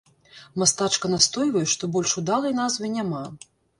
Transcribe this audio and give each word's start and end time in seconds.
Мастачка 0.61 1.11
настойвае, 1.15 1.63
што 1.73 1.91
больш 1.99 2.17
удалай 2.23 2.57
назвы 2.61 2.91
няма. 2.99 3.21